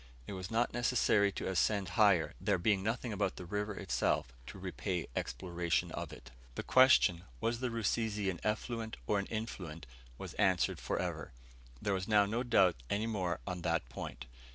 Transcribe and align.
It 0.25 0.33
was 0.33 0.49
not 0.49 0.73
necessary 0.73 1.31
to 1.33 1.47
ascend 1.47 1.89
higher, 1.89 2.33
there 2.41 2.57
being 2.57 2.81
nothing 2.81 3.13
about 3.13 3.35
the 3.35 3.45
river 3.45 3.75
itself 3.75 4.33
to 4.47 4.57
repay 4.57 5.05
exploration 5.15 5.91
of 5.91 6.11
it. 6.11 6.31
The 6.55 6.63
question, 6.63 7.23
"Was 7.39 7.59
the 7.59 7.69
Rusizi 7.69 8.27
an 8.31 8.39
effluent 8.43 8.97
or 9.05 9.19
an 9.19 9.27
influent?" 9.27 9.85
was 10.17 10.33
answered 10.41 10.79
for 10.79 10.97
ever. 10.97 11.33
There 11.79 11.93
was 11.93 12.07
now 12.07 12.25
no 12.25 12.41
doubt 12.41 12.77
any 12.89 13.05
more 13.05 13.41
on 13.45 13.61
that 13.61 13.87
point. 13.89 14.25